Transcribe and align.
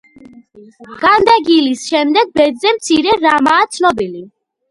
განდეგილის 1.01 1.83
შემდეგ 1.91 2.33
ბედზე 2.39 2.73
მცირე 2.79 3.15
რამაა 3.29 3.69
ცნობილი. 3.77 4.27